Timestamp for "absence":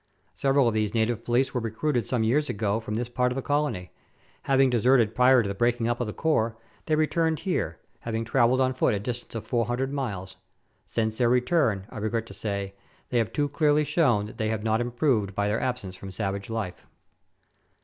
15.61-15.95